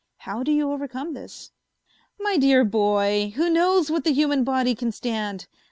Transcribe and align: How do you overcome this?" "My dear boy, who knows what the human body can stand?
How 0.17 0.41
do 0.41 0.51
you 0.51 0.71
overcome 0.71 1.13
this?" 1.13 1.51
"My 2.19 2.35
dear 2.35 2.65
boy, 2.65 3.33
who 3.35 3.51
knows 3.51 3.91
what 3.91 4.03
the 4.03 4.13
human 4.13 4.43
body 4.43 4.73
can 4.73 4.91
stand? 4.91 5.45